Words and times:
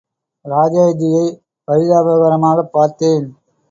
ராஜாஜியைப் 0.45 1.37
பரிதாபகரமாகப் 1.67 2.71
பார்த்தேன். 2.71 3.25